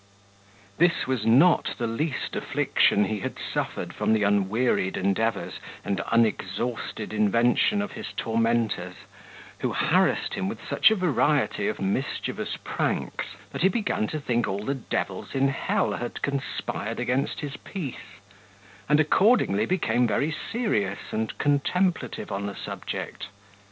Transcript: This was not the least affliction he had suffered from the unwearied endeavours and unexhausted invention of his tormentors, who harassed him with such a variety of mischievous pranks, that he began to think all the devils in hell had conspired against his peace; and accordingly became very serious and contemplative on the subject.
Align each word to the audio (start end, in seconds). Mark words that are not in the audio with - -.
This 0.79 1.05
was 1.05 1.27
not 1.27 1.75
the 1.77 1.85
least 1.85 2.35
affliction 2.35 3.05
he 3.05 3.19
had 3.19 3.35
suffered 3.37 3.93
from 3.93 4.13
the 4.13 4.23
unwearied 4.23 4.97
endeavours 4.97 5.59
and 5.85 5.99
unexhausted 6.11 7.13
invention 7.13 7.83
of 7.83 7.91
his 7.91 8.07
tormentors, 8.17 8.95
who 9.59 9.73
harassed 9.73 10.33
him 10.33 10.49
with 10.49 10.59
such 10.67 10.89
a 10.89 10.95
variety 10.95 11.67
of 11.67 11.79
mischievous 11.79 12.57
pranks, 12.63 13.27
that 13.51 13.61
he 13.61 13.69
began 13.69 14.07
to 14.07 14.19
think 14.19 14.47
all 14.47 14.63
the 14.65 14.73
devils 14.73 15.35
in 15.35 15.49
hell 15.49 15.91
had 15.91 16.23
conspired 16.23 16.99
against 16.99 17.41
his 17.41 17.55
peace; 17.57 18.17
and 18.89 18.99
accordingly 18.99 19.67
became 19.67 20.07
very 20.07 20.31
serious 20.51 20.97
and 21.11 21.37
contemplative 21.37 22.31
on 22.31 22.47
the 22.47 22.55
subject. 22.55 23.27